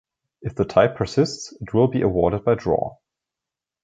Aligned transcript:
If 0.41 0.55
the 0.55 0.65
tie 0.65 0.87
persists, 0.87 1.53
it 1.61 1.75
will 1.75 1.87
be 1.87 2.01
awarded 2.01 2.43
by 2.43 2.55
draw. 2.55 2.95